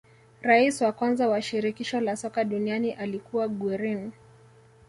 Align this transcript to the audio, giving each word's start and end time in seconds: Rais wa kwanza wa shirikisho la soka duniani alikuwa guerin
Rais 0.41 0.81
wa 0.81 0.91
kwanza 0.91 1.27
wa 1.29 1.41
shirikisho 1.41 2.01
la 2.01 2.17
soka 2.17 2.43
duniani 2.43 2.91
alikuwa 2.91 3.47
guerin 3.47 4.11